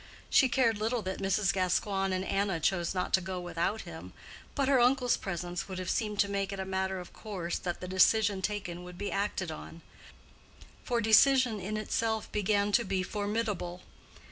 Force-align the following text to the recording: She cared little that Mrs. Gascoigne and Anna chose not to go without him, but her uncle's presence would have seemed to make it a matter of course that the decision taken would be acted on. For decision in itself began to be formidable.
She 0.31 0.49
cared 0.49 0.79
little 0.79 1.03
that 1.03 1.19
Mrs. 1.19 1.53
Gascoigne 1.53 2.11
and 2.15 2.25
Anna 2.25 2.59
chose 2.59 2.95
not 2.95 3.13
to 3.13 3.21
go 3.21 3.39
without 3.39 3.81
him, 3.81 4.13
but 4.55 4.67
her 4.67 4.79
uncle's 4.79 5.15
presence 5.15 5.67
would 5.67 5.77
have 5.77 5.91
seemed 5.91 6.19
to 6.21 6.27
make 6.27 6.51
it 6.51 6.59
a 6.59 6.65
matter 6.65 6.99
of 6.99 7.13
course 7.13 7.59
that 7.59 7.81
the 7.81 7.87
decision 7.87 8.41
taken 8.41 8.83
would 8.83 8.97
be 8.97 9.11
acted 9.11 9.51
on. 9.51 9.83
For 10.83 11.01
decision 11.01 11.59
in 11.59 11.77
itself 11.77 12.31
began 12.31 12.71
to 12.71 12.83
be 12.83 13.03
formidable. 13.03 13.83